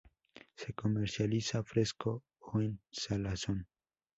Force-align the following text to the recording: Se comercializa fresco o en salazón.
Se 0.55 0.73
comercializa 0.73 1.61
fresco 1.63 2.23
o 2.39 2.59
en 2.59 2.79
salazón. 2.89 3.67